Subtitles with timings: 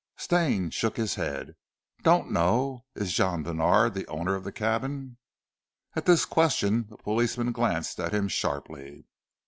[0.17, 1.55] Stane shook his head.
[2.01, 2.85] "Don't know.
[2.95, 5.17] Is Jean Bènard the owner of the cabin?"
[5.95, 9.05] At this question the policeman glanced at him sharply.